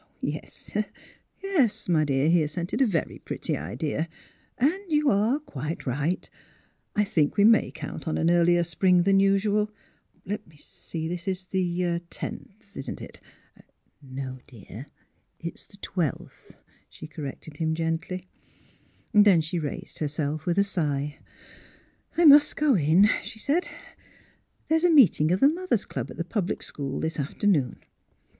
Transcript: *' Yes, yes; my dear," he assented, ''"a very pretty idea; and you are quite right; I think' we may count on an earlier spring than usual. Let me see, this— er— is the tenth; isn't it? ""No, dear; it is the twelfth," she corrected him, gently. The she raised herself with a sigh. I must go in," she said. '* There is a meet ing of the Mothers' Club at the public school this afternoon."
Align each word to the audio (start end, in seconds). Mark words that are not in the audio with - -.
*' 0.17 0.19
Yes, 0.19 0.75
yes; 1.43 1.87
my 1.87 2.05
dear," 2.05 2.27
he 2.27 2.41
assented, 2.41 2.81
''"a 2.81 2.87
very 2.87 3.19
pretty 3.19 3.55
idea; 3.55 4.09
and 4.57 4.73
you 4.89 5.11
are 5.11 5.37
quite 5.37 5.85
right; 5.85 6.27
I 6.95 7.03
think' 7.03 7.37
we 7.37 7.43
may 7.43 7.69
count 7.69 8.07
on 8.07 8.17
an 8.17 8.31
earlier 8.31 8.63
spring 8.63 9.03
than 9.03 9.19
usual. 9.19 9.69
Let 10.25 10.47
me 10.47 10.55
see, 10.57 11.07
this— 11.07 11.27
er— 11.27 11.31
is 11.31 11.45
the 11.45 12.01
tenth; 12.09 12.75
isn't 12.75 12.99
it? 12.99 13.21
""No, 14.01 14.39
dear; 14.47 14.87
it 15.39 15.53
is 15.53 15.67
the 15.67 15.77
twelfth," 15.77 16.59
she 16.89 17.05
corrected 17.05 17.57
him, 17.57 17.75
gently. 17.75 18.27
The 19.13 19.39
she 19.41 19.59
raised 19.59 19.99
herself 19.99 20.47
with 20.47 20.57
a 20.57 20.63
sigh. 20.63 21.19
I 22.17 22.25
must 22.25 22.55
go 22.55 22.73
in," 22.73 23.07
she 23.21 23.37
said. 23.37 23.69
'* 24.15 24.67
There 24.67 24.77
is 24.77 24.83
a 24.83 24.89
meet 24.89 25.21
ing 25.21 25.31
of 25.31 25.41
the 25.41 25.47
Mothers' 25.53 25.85
Club 25.85 26.09
at 26.09 26.17
the 26.17 26.23
public 26.25 26.63
school 26.63 26.99
this 26.99 27.19
afternoon." 27.19 27.83